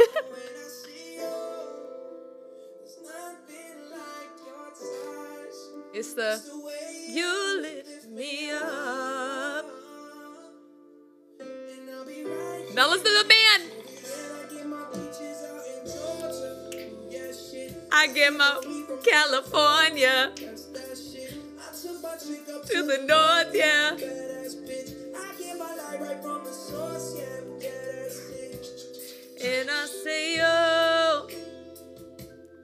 it's 5.93 6.13
the 6.13 6.41
you 7.09 7.61
lift 7.61 8.07
me 8.07 8.49
up. 8.51 9.65
Now 12.73 12.89
listen 12.91 13.07
to 13.07 13.11
the 13.11 13.25
band. 13.27 13.71
I 17.91 18.07
get 18.07 18.31
my 18.31 18.61
California 19.03 20.31
to 22.67 22.83
the 22.83 22.97
north, 23.05 23.53
yeah. 23.53 24.36
And 29.67 29.75
I 29.75 29.85
say, 29.85 30.39
oh, 30.41 31.27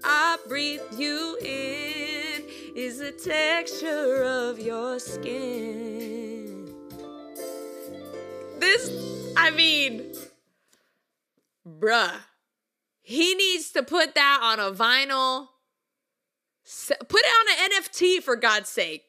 I 0.05 0.38
breathe 0.48 0.79
you 0.98 1.38
in. 1.41 2.43
Is 2.77 3.00
the 3.00 3.12
texture 3.12 4.24
of 4.24 4.57
your 4.57 5.00
skin. 5.00 6.74
This, 8.57 8.89
I 9.36 9.50
mean, 9.50 10.13
bruh, 11.67 12.13
he 13.01 13.36
needs 13.36 13.72
to 13.72 13.83
put 13.83 14.15
that 14.15 14.39
on 14.41 14.62
a 14.62 14.72
vinyl. 14.72 15.50
Put 16.63 17.19
it 17.22 17.27
on 17.27 17.65
an 17.65 17.83
NFT 17.83 18.24
for 18.24 18.38
God's 18.38 18.69
sake. 18.69 19.03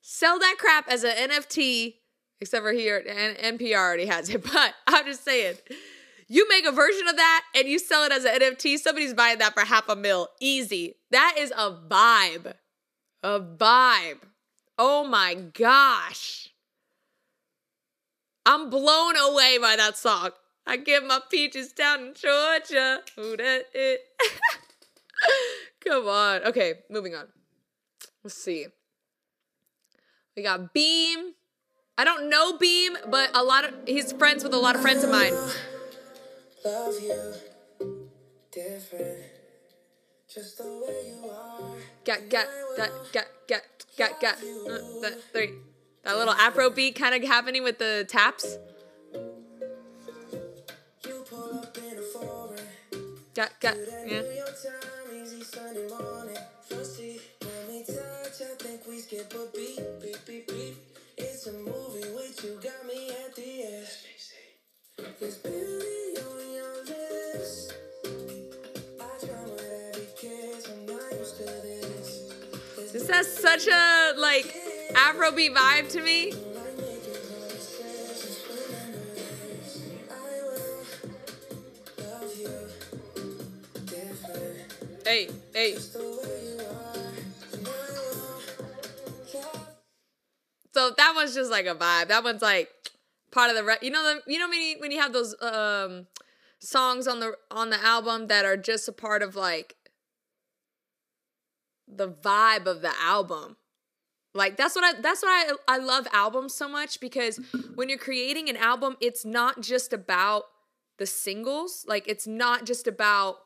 Sell 0.00 0.38
that 0.38 0.58
crap 0.58 0.88
as 0.88 1.02
an 1.02 1.16
NFT, 1.16 1.94
except 2.40 2.62
for 2.62 2.72
here, 2.72 3.04
and 3.04 3.58
NPR 3.58 3.78
already 3.78 4.06
has 4.06 4.28
it. 4.28 4.44
But 4.52 4.74
I'm 4.86 5.06
just 5.06 5.24
saying, 5.24 5.56
you 6.32 6.48
make 6.48 6.66
a 6.66 6.72
version 6.72 7.06
of 7.08 7.16
that 7.16 7.42
and 7.54 7.68
you 7.68 7.78
sell 7.78 8.04
it 8.04 8.12
as 8.12 8.24
an 8.24 8.40
NFT, 8.40 8.78
somebody's 8.78 9.12
buying 9.12 9.36
that 9.40 9.52
for 9.52 9.60
half 9.60 9.86
a 9.90 9.94
mil. 9.94 10.28
Easy. 10.40 10.94
That 11.10 11.34
is 11.38 11.50
a 11.50 11.72
vibe. 11.72 12.54
A 13.22 13.38
vibe. 13.38 14.20
Oh 14.78 15.04
my 15.04 15.34
gosh. 15.34 16.48
I'm 18.46 18.70
blown 18.70 19.14
away 19.18 19.58
by 19.58 19.76
that 19.76 19.98
song. 19.98 20.30
I 20.66 20.78
get 20.78 21.04
my 21.04 21.20
peaches 21.30 21.70
down 21.74 22.00
in 22.00 22.14
Georgia. 22.14 23.00
Ooh, 23.20 23.36
that 23.36 23.66
it. 23.74 24.00
Come 25.86 26.08
on. 26.08 26.44
Okay, 26.44 26.76
moving 26.88 27.14
on. 27.14 27.26
Let's 28.24 28.36
see. 28.36 28.68
We 30.34 30.42
got 30.42 30.72
Beam. 30.72 31.34
I 31.98 32.04
don't 32.04 32.30
know 32.30 32.56
Beam, 32.56 32.96
but 33.10 33.30
a 33.34 33.42
lot 33.42 33.64
of 33.64 33.74
he's 33.86 34.12
friends 34.12 34.42
with 34.42 34.54
a 34.54 34.58
lot 34.58 34.76
of 34.76 34.80
friends 34.80 35.04
of 35.04 35.10
mine. 35.10 35.34
Love 36.64 36.94
you 37.02 37.34
different, 38.52 39.18
just 40.32 40.58
the 40.58 40.64
way 40.64 41.08
you 41.08 41.28
are. 41.28 41.58
Got 42.04 42.28
got 42.28 42.46
that 42.76 42.90
got 43.12 43.26
got 43.48 43.62
got 43.98 44.20
got 44.20 44.34
uh, 44.34 45.00
that 45.00 45.18
three. 45.32 45.54
That 46.04 46.16
little 46.16 46.34
Afro 46.34 46.70
beat 46.70 46.94
kind 46.94 47.16
of 47.16 47.28
happening 47.28 47.64
with 47.64 47.78
the 47.78 48.06
taps. 48.08 48.58
You 51.04 51.24
pull 51.28 51.58
up 51.58 51.76
in 51.78 51.98
a 51.98 52.02
foreign. 52.02 52.60
Got 53.34 53.58
got 53.58 53.76
yeah. 53.76 54.20
New 54.20 54.30
York 54.30 54.54
time, 54.62 55.20
easy 55.20 55.42
Sunday 55.42 55.88
morning. 55.88 56.38
First 56.68 56.96
seat, 56.96 57.22
when 57.40 57.74
we 57.74 57.84
touch, 57.84 58.40
I 58.40 58.54
think 58.62 58.86
we 58.86 58.98
skip 58.98 59.34
a 59.34 59.56
beat, 59.56 59.80
beep, 60.00 60.24
beep, 60.26 60.46
beep. 60.46 60.76
It's 61.16 61.48
a 61.48 61.52
movie 61.54 62.08
with 62.14 62.40
you, 62.44 62.60
got 62.62 62.86
me 62.86 63.10
at 63.10 63.34
the 63.34 63.62
edge. 63.64 64.11
This. 65.22 65.38
Has 73.08 73.26
such 73.26 73.68
a 73.68 74.12
like 74.18 74.44
Afrobeat 74.92 75.54
vibe 75.54 75.88
to 75.90 76.02
me. 76.02 76.32
Hey 85.04 85.28
hey. 85.54 85.76
So 90.74 90.90
that 90.96 91.12
one's 91.14 91.34
just 91.34 91.50
like 91.50 91.66
a 91.66 91.74
vibe. 91.74 92.08
That 92.08 92.24
one's 92.24 92.42
like 92.42 92.81
part 93.32 93.50
of 93.50 93.56
the 93.56 93.64
re- 93.64 93.78
you 93.82 93.90
know 93.90 94.02
the 94.02 94.32
you 94.32 94.38
know 94.38 94.48
when 94.48 94.60
you, 94.60 94.76
when 94.78 94.90
you 94.92 95.00
have 95.00 95.12
those 95.12 95.34
um 95.42 96.06
songs 96.60 97.08
on 97.08 97.18
the 97.18 97.32
on 97.50 97.70
the 97.70 97.84
album 97.84 98.28
that 98.28 98.44
are 98.44 98.56
just 98.56 98.88
a 98.88 98.92
part 98.92 99.22
of 99.22 99.34
like 99.34 99.74
the 101.88 102.08
vibe 102.08 102.66
of 102.66 102.82
the 102.82 102.92
album. 103.00 103.56
Like 104.34 104.56
that's 104.56 104.74
what 104.74 104.84
I 104.84 105.00
that's 105.00 105.22
why 105.22 105.52
I 105.68 105.74
I 105.74 105.78
love 105.78 106.06
albums 106.12 106.54
so 106.54 106.68
much 106.68 107.00
because 107.00 107.40
when 107.74 107.88
you're 107.88 107.98
creating 107.98 108.48
an 108.48 108.56
album 108.56 108.96
it's 109.00 109.24
not 109.24 109.60
just 109.60 109.92
about 109.92 110.44
the 110.98 111.06
singles. 111.06 111.84
Like 111.88 112.06
it's 112.06 112.26
not 112.26 112.64
just 112.64 112.86
about 112.86 113.38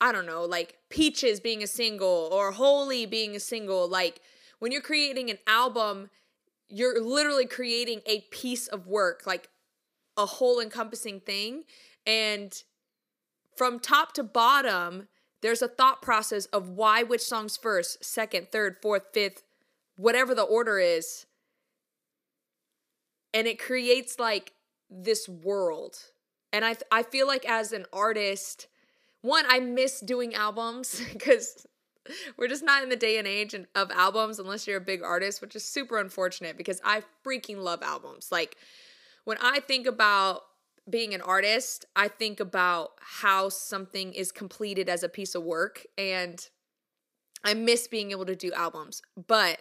I 0.00 0.12
don't 0.12 0.26
know, 0.26 0.44
like 0.44 0.78
Peaches 0.90 1.40
being 1.40 1.62
a 1.62 1.66
single 1.66 2.28
or 2.32 2.52
Holy 2.52 3.06
being 3.06 3.34
a 3.34 3.40
single. 3.40 3.88
Like 3.88 4.20
when 4.58 4.70
you're 4.72 4.80
creating 4.80 5.30
an 5.30 5.38
album, 5.46 6.10
you're 6.68 7.00
literally 7.00 7.46
creating 7.46 8.00
a 8.06 8.22
piece 8.30 8.66
of 8.66 8.86
work, 8.86 9.22
like 9.26 9.48
a 10.16 10.26
whole 10.26 10.60
encompassing 10.60 11.20
thing. 11.20 11.64
And 12.06 12.52
from 13.56 13.80
top 13.80 14.12
to 14.14 14.22
bottom, 14.22 15.08
there's 15.42 15.62
a 15.62 15.68
thought 15.68 16.00
process 16.02 16.46
of 16.46 16.70
why 16.70 17.02
which 17.02 17.20
songs 17.20 17.56
first, 17.56 18.04
second, 18.04 18.48
third, 18.50 18.76
fourth, 18.80 19.02
fifth, 19.12 19.42
whatever 19.96 20.34
the 20.34 20.42
order 20.42 20.78
is. 20.78 21.26
And 23.32 23.46
it 23.46 23.58
creates 23.58 24.18
like 24.18 24.52
this 24.88 25.28
world. 25.28 25.96
And 26.52 26.64
I 26.64 26.76
I 26.90 27.02
feel 27.02 27.26
like 27.26 27.44
as 27.48 27.72
an 27.72 27.84
artist, 27.92 28.68
one 29.22 29.44
I 29.48 29.60
miss 29.60 30.00
doing 30.00 30.34
albums 30.34 31.02
because 31.12 31.66
we're 32.36 32.48
just 32.48 32.64
not 32.64 32.82
in 32.82 32.88
the 32.88 32.96
day 32.96 33.18
and 33.18 33.26
age 33.26 33.54
of 33.74 33.90
albums 33.90 34.38
unless 34.38 34.66
you're 34.66 34.78
a 34.78 34.80
big 34.80 35.02
artist, 35.02 35.40
which 35.40 35.56
is 35.56 35.64
super 35.64 35.98
unfortunate 35.98 36.56
because 36.56 36.80
I 36.84 37.02
freaking 37.24 37.58
love 37.58 37.82
albums. 37.82 38.30
Like 38.30 38.56
when 39.24 39.38
I 39.40 39.60
think 39.60 39.86
about 39.86 40.42
being 40.88 41.14
an 41.14 41.22
artist, 41.22 41.86
I 41.96 42.08
think 42.08 42.40
about 42.40 42.92
how 43.00 43.48
something 43.48 44.12
is 44.12 44.32
completed 44.32 44.88
as 44.88 45.02
a 45.02 45.08
piece 45.08 45.34
of 45.34 45.42
work 45.42 45.86
and 45.96 46.46
I 47.42 47.54
miss 47.54 47.88
being 47.88 48.10
able 48.10 48.26
to 48.26 48.36
do 48.36 48.52
albums. 48.52 49.02
But 49.26 49.60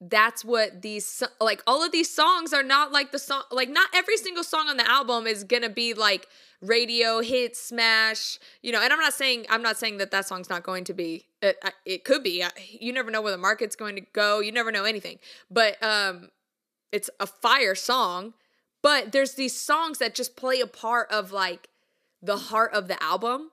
that's 0.00 0.44
what 0.44 0.82
these 0.82 1.24
like 1.40 1.60
all 1.66 1.84
of 1.84 1.90
these 1.90 2.12
songs 2.12 2.52
are 2.52 2.62
not 2.62 2.92
like 2.92 3.10
the 3.10 3.18
song 3.18 3.42
like 3.50 3.68
not 3.68 3.88
every 3.92 4.16
single 4.16 4.44
song 4.44 4.68
on 4.68 4.76
the 4.76 4.88
album 4.88 5.26
is 5.26 5.42
gonna 5.42 5.68
be 5.68 5.92
like 5.92 6.28
radio 6.60 7.20
hit 7.20 7.56
smash 7.56 8.38
you 8.62 8.70
know 8.70 8.80
and 8.80 8.92
i'm 8.92 9.00
not 9.00 9.12
saying 9.12 9.44
i'm 9.50 9.62
not 9.62 9.76
saying 9.76 9.98
that 9.98 10.12
that 10.12 10.26
song's 10.26 10.48
not 10.48 10.62
going 10.62 10.84
to 10.84 10.94
be 10.94 11.26
it, 11.42 11.56
it 11.84 12.04
could 12.04 12.22
be 12.22 12.44
you 12.78 12.92
never 12.92 13.10
know 13.10 13.20
where 13.20 13.32
the 13.32 13.38
market's 13.38 13.74
going 13.74 13.96
to 13.96 14.02
go 14.12 14.38
you 14.38 14.52
never 14.52 14.70
know 14.70 14.84
anything 14.84 15.18
but 15.50 15.80
um 15.82 16.28
it's 16.92 17.10
a 17.18 17.26
fire 17.26 17.74
song 17.74 18.34
but 18.82 19.10
there's 19.10 19.34
these 19.34 19.58
songs 19.58 19.98
that 19.98 20.14
just 20.14 20.36
play 20.36 20.60
a 20.60 20.66
part 20.66 21.10
of 21.10 21.32
like 21.32 21.68
the 22.22 22.36
heart 22.36 22.72
of 22.72 22.86
the 22.86 23.00
album 23.02 23.50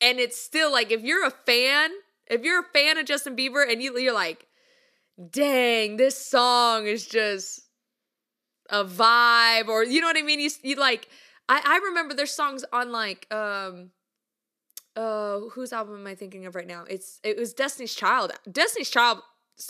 and 0.00 0.18
it's 0.18 0.40
still 0.40 0.72
like 0.72 0.90
if 0.90 1.02
you're 1.02 1.26
a 1.26 1.30
fan 1.30 1.90
if 2.26 2.42
you're 2.42 2.60
a 2.60 2.64
fan 2.72 2.96
of 2.96 3.04
justin 3.04 3.36
bieber 3.36 3.70
and 3.70 3.82
you, 3.82 3.98
you're 3.98 4.14
like 4.14 4.46
dang, 5.30 5.96
this 5.96 6.16
song 6.16 6.86
is 6.86 7.06
just 7.06 7.62
a 8.70 8.84
vibe, 8.84 9.68
or 9.68 9.84
you 9.84 10.00
know 10.00 10.06
what 10.06 10.16
I 10.16 10.22
mean? 10.22 10.40
You, 10.40 10.50
you 10.62 10.76
like, 10.76 11.08
I, 11.48 11.62
I 11.64 11.86
remember 11.88 12.14
there's 12.14 12.32
songs 12.32 12.64
on 12.72 12.92
like, 12.92 13.32
um, 13.32 13.90
uh, 14.96 15.40
whose 15.52 15.72
album 15.72 16.00
am 16.00 16.06
I 16.06 16.14
thinking 16.14 16.46
of 16.46 16.54
right 16.54 16.66
now? 16.66 16.84
It's 16.88 17.20
it 17.22 17.36
was 17.36 17.52
Destiny's 17.52 17.94
Child. 17.94 18.32
Destiny's 18.50 18.90
Child's 18.90 19.22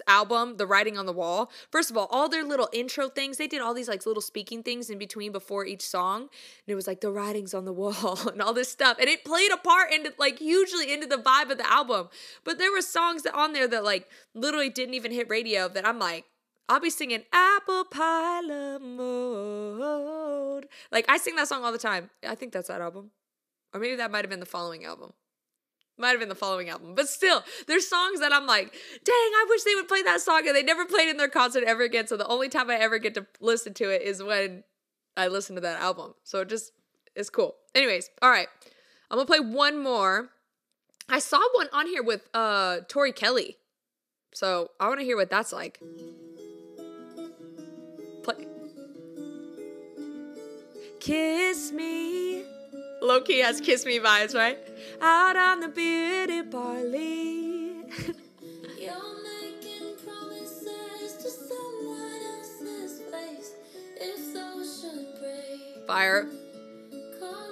album, 0.07 0.57
The 0.57 0.67
Writing 0.67 0.99
on 0.99 1.07
the 1.07 1.13
Wall. 1.13 1.51
First 1.71 1.91
of 1.91 1.97
all, 1.97 2.07
all 2.11 2.29
their 2.29 2.45
little 2.45 2.69
intro 2.73 3.09
things, 3.09 3.37
they 3.37 3.47
did 3.47 3.61
all 3.61 3.75
these 3.75 3.89
like 3.89 4.05
little 4.07 4.21
speaking 4.21 4.63
things 4.63 4.91
in 4.91 4.99
between 4.99 5.33
before 5.33 5.65
each 5.65 5.83
song, 5.83 6.23
and 6.23 6.29
it 6.69 6.75
was 6.75 6.87
like 6.87 7.01
the 7.01 7.11
writings 7.11 7.55
on 7.55 7.65
the 7.65 7.73
wall 7.81 8.19
and 8.29 8.43
all 8.43 8.53
this 8.53 8.69
stuff, 8.69 8.99
and 8.99 9.09
it 9.09 9.25
played 9.25 9.53
a 9.53 9.57
part 9.57 9.93
into 9.93 10.13
like 10.19 10.39
hugely 10.39 10.93
into 10.93 11.07
the 11.07 11.17
vibe 11.17 11.51
of 11.51 11.59
the 11.59 11.71
album. 11.71 12.09
But 12.45 12.59
there 12.59 12.73
were 12.73 12.83
songs 12.83 13.23
that 13.23 13.35
on 13.35 13.53
there 13.53 13.69
that 13.69 13.85
like 13.85 14.09
literally 14.35 14.71
didn't 14.71 14.95
even 14.95 15.13
hit 15.13 15.29
radio 15.29 15.69
that 15.69 15.87
I'm 15.87 15.99
like, 15.99 16.25
I'll 16.69 16.81
be 16.81 16.91
singing 16.91 17.23
apple 17.33 17.85
pie 17.85 18.41
mode. 18.81 20.67
Like 20.91 21.05
I 21.09 21.19
sing 21.19 21.37
that 21.37 21.47
song 21.49 21.65
all 21.65 21.73
the 21.73 21.79
time. 21.79 22.11
I 22.27 22.35
think 22.35 22.53
that's 22.53 22.69
that 22.69 22.81
album. 22.81 23.13
Or 23.73 23.81
maybe 23.81 23.97
that 23.97 24.11
might 24.11 24.25
have 24.25 24.31
been 24.31 24.41
the 24.41 24.47
following 24.47 24.85
album. 24.85 25.13
Might 25.99 26.11
have 26.11 26.21
been 26.21 26.29
the 26.29 26.35
following 26.35 26.69
album. 26.69 26.95
But 26.95 27.09
still, 27.09 27.43
there's 27.67 27.89
songs 27.89 28.21
that 28.21 28.33
I'm 28.33 28.47
like, 28.47 28.73
dang, 29.05 29.15
I 29.15 29.47
wish 29.49 29.63
they 29.63 29.75
would 29.75 29.89
play 29.89 30.03
that 30.03 30.21
song. 30.21 30.47
And 30.47 30.55
they 30.55 30.63
never 30.63 30.85
played 30.85 31.09
in 31.09 31.17
their 31.17 31.29
concert 31.29 31.65
ever 31.65 31.83
again. 31.83 32.07
So 32.07 32.17
the 32.17 32.27
only 32.27 32.49
time 32.49 32.71
I 32.71 32.77
ever 32.77 32.99
get 32.99 33.15
to 33.15 33.27
listen 33.41 33.73
to 33.75 33.89
it 33.89 34.03
is 34.03 34.23
when 34.23 34.65
I 35.17 35.29
listen 35.29 35.55
to 35.55 35.63
that 35.63 35.81
album. 35.81 36.15
So 36.23 36.41
it 36.41 36.49
just 36.49 36.73
is 37.15 37.31
cool. 37.31 37.55
Anyways, 37.75 38.11
all 38.21 38.31
right. 38.31 38.49
I'm 39.11 39.17
gonna 39.17 39.27
play 39.27 39.41
one 39.41 39.83
more. 39.83 40.29
I 41.09 41.19
saw 41.19 41.41
one 41.55 41.69
on 41.73 41.87
here 41.87 42.03
with 42.03 42.29
uh 42.35 42.81
Tori 42.89 43.13
Kelly. 43.13 43.57
So 44.35 44.71
I 44.79 44.89
wanna 44.89 45.03
hear 45.03 45.17
what 45.17 45.31
that's 45.31 45.53
like. 45.53 45.81
Play. 48.23 48.47
Kiss 51.01 51.73
me. 51.73 52.45
Low 53.01 53.21
key 53.21 53.39
has 53.39 53.61
kiss 53.61 53.87
me 53.87 53.99
vibes, 53.99 54.35
right? 54.35 54.59
Out 55.01 55.37
on 55.37 55.61
the 55.61 55.69
beauty 55.69 56.43
barley. 56.43 57.85
You're 58.79 59.17
making 59.23 59.97
promises 60.05 61.17
to 61.23 61.31
someone 61.31 62.21
else's 62.35 63.03
face. 63.11 63.53
If 64.01 64.35
those 64.35 64.81
should 64.81 65.21
break, 65.21 65.87
Fire. 65.87 66.29
call 67.21 67.47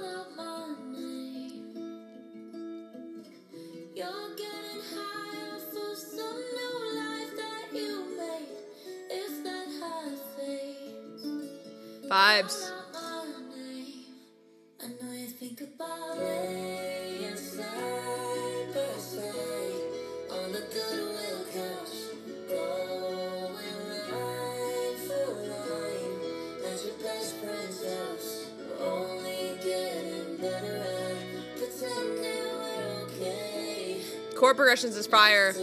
Chord 34.45 34.57
progressions 34.57 34.95
is 34.95 35.07
same. 35.07 35.55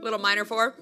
Little 0.00 0.18
minor 0.18 0.46
four. 0.46 0.74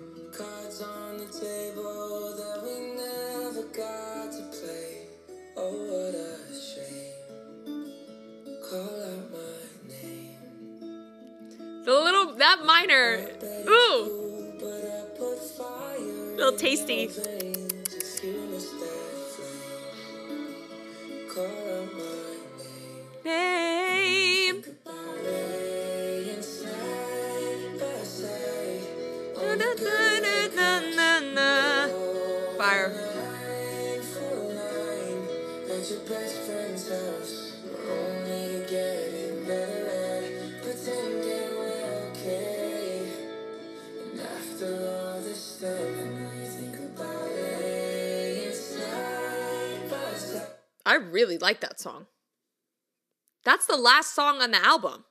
Side. 50.30 50.46
I 50.86 50.96
really 50.96 51.38
like 51.38 51.60
that 51.60 51.78
song. 51.78 52.06
That's 53.44 53.66
the 53.66 53.76
last 53.76 54.14
song 54.14 54.42
on 54.42 54.50
the 54.50 54.64
album. 54.64 55.04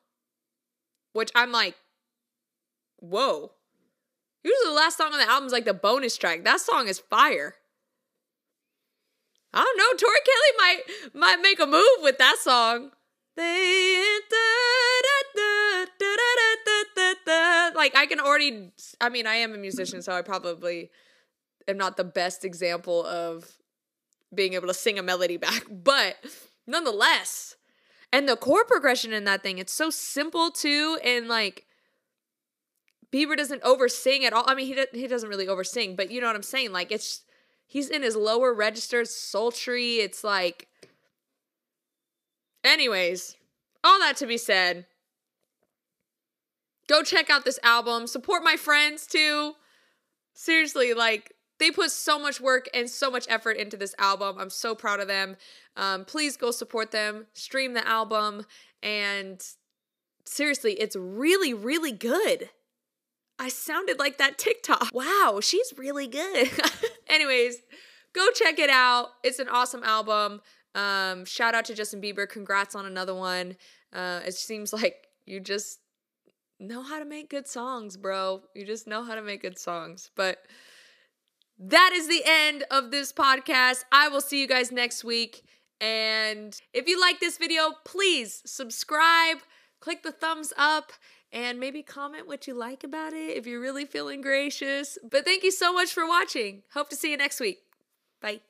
Which 1.14 1.32
I'm 1.36 1.52
like, 1.52 1.76
whoa. 2.98 3.52
Usually 4.44 4.70
the 4.70 4.74
last 4.74 4.98
song 4.98 5.12
on 5.12 5.20
the 5.20 5.30
album 5.30 5.48
is 5.48 5.54
like 5.54 5.66
the 5.66 5.74
bonus 5.74 6.18
track. 6.18 6.44
That 6.44 6.62
song 6.62 6.88
is 6.88 7.00
fire. 7.00 7.56
I 9.54 9.64
don't 9.64 9.78
know. 9.78 9.98
Tori 9.98 10.20
Kelly 10.26 10.54
might 10.58 10.82
might 11.14 11.42
make 11.42 11.60
a 11.60 11.66
move 11.66 12.04
with 12.04 12.18
that 12.20 12.38
song. 12.40 12.92
Like 17.76 17.96
I 17.96 18.06
can 18.08 18.20
already 18.20 18.72
I 19.02 19.10
mean, 19.10 19.28
I 19.28 19.36
am 19.36 19.54
a 19.54 19.58
musician, 19.58 20.02
so 20.02 20.14
I 20.14 20.22
probably 20.22 20.92
am 21.68 21.78
not 21.78 21.98
the 21.98 22.04
best 22.04 22.46
example 22.46 23.06
of 23.06 23.58
being 24.34 24.54
able 24.54 24.68
to 24.68 24.74
sing 24.74 25.00
a 25.00 25.04
melody 25.04 25.38
back, 25.38 25.66
but 25.72 26.18
nonetheless, 26.68 27.56
and 28.14 28.28
the 28.28 28.36
chord 28.36 28.68
progression 28.68 29.14
in 29.14 29.24
that 29.26 29.44
thing, 29.44 29.58
it's 29.58 29.74
so 29.74 29.90
simple 29.90 30.52
too, 30.52 31.00
and 31.04 31.28
like 31.28 31.66
Bieber 33.12 33.36
doesn't 33.36 33.64
oversing 33.64 34.24
at 34.24 34.34
all. 34.34 34.44
I 34.48 34.56
mean, 34.56 34.68
he 34.68 35.00
he 35.00 35.08
doesn't 35.08 35.30
really 35.30 35.48
oversing, 35.48 35.96
but 35.96 36.12
you 36.12 36.22
know 36.22 36.28
what 36.28 36.36
I'm 36.36 36.44
saying. 36.44 36.72
Like 36.72 36.92
it's 36.92 37.22
he's 37.66 37.90
in 37.90 38.04
his 38.04 38.16
lower 38.16 38.54
registers, 38.54 39.14
sultry. 39.14 39.96
It's 39.96 40.24
like, 40.24 40.68
anyways, 42.64 43.36
all 43.84 44.00
that 44.00 44.18
to 44.18 44.28
be 44.28 44.38
said. 44.38 44.86
Go 46.88 47.04
check 47.04 47.30
out 47.30 47.46
this 47.46 47.60
album. 47.64 48.08
Support 48.08 48.44
my 48.44 48.56
friends 48.56 49.06
too. 49.06 49.54
Seriously, 50.34 50.94
like 50.94 51.34
they 51.60 51.72
put 51.72 51.92
so 51.92 52.18
much 52.18 52.40
work 52.40 52.70
and 52.74 52.90
so 52.90 53.12
much 53.12 53.26
effort 53.30 53.58
into 53.58 53.78
this 53.78 53.94
album. 54.00 54.38
I'm 54.40 54.50
so 54.50 54.74
proud 54.74 55.00
of 55.00 55.08
them. 55.08 55.36
Um, 55.76 56.06
please 56.06 56.38
go 56.38 56.52
support 56.52 56.92
them, 56.92 57.28
stream 57.34 57.74
the 57.74 57.88
album, 57.88 58.46
and 58.82 59.44
seriously, 60.26 60.74
it's 60.74 60.96
really, 60.96 61.54
really 61.54 61.92
good. 61.92 62.50
I 63.40 63.48
sounded 63.48 63.98
like 64.00 64.18
that 64.18 64.38
TikTok. 64.38 64.90
Wow, 64.94 65.40
she's 65.42 65.74
really 65.78 66.08
good. 66.08 66.50
Anyways, 67.08 67.56
go 68.14 68.30
check 68.32 68.60
it 68.60 68.70
out. 68.70 69.08
It's 69.24 69.40
an 69.40 69.48
awesome 69.48 69.84
album. 69.84 70.42
Um, 70.76 71.26
shout 71.26 71.56
out 71.56 71.66
to 71.66 71.74
Justin 71.74 72.02
Bieber. 72.02 72.28
Congrats 72.28 72.76
on 72.76 72.86
another 72.86 73.16
one. 73.16 73.56
Uh, 73.94 74.20
it 74.26 74.34
seems 74.34 74.74
like 74.74 75.08
you 75.26 75.40
just 75.40 75.80
know 76.60 76.84
how 76.84 77.00
to 77.00 77.06
make 77.06 77.30
good 77.30 77.48
songs, 77.48 77.96
bro. 77.96 78.42
You 78.54 78.66
just 78.66 78.88
know 78.88 79.04
how 79.04 79.16
to 79.16 79.22
make 79.22 79.42
good 79.42 79.58
songs. 79.58 80.12
But 80.16 80.40
that 81.58 81.92
is 81.94 82.08
the 82.08 82.24
end 82.26 82.66
of 82.70 82.92
this 82.92 83.14
podcast. 83.14 83.86
I 83.92 84.10
will 84.10 84.22
see 84.22 84.42
you 84.42 84.48
guys 84.48 84.72
next 84.72 85.04
week. 85.04 85.44
And 85.82 86.60
if 86.74 86.88
you 86.88 87.00
like 87.00 87.20
this 87.20 87.38
video, 87.38 87.72
please 87.86 88.42
subscribe, 88.46 89.38
click 89.80 90.04
the 90.04 90.12
thumbs 90.12 90.52
up, 90.58 90.92
and 91.32 91.60
maybe 91.60 91.82
comment 91.84 92.28
what 92.28 92.48
you 92.48 92.54
like 92.54 92.84
about 92.84 93.14
it 93.14 93.38
if 93.38 93.46
you're 93.46 93.62
really 93.62 93.86
feeling 93.86 94.22
gracious. 94.22 94.98
But 95.10 95.26
thank 95.26 95.44
you 95.44 95.52
so 95.52 95.74
much 95.74 95.94
for 95.94 96.08
watching. 96.08 96.64
Hope 96.74 96.90
to 96.90 96.96
see 96.96 97.12
you 97.12 97.18
next 97.18 97.40
week. 97.40 97.60
Bye. 98.22 98.49